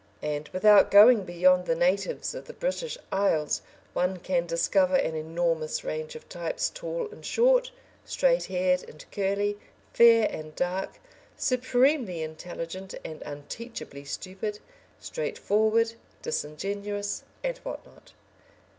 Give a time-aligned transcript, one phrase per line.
[0.23, 3.61] And, without going beyond the natives of the British Isles,
[3.93, 7.69] one can discover an enormous range of types, tall and short,
[8.03, 9.59] straight haired and curly,
[9.93, 10.97] fair and dark,
[11.37, 14.57] supremely intelligent and unteachably stupid,
[14.99, 15.93] straightforward,
[16.23, 18.13] disingenuous, and what not.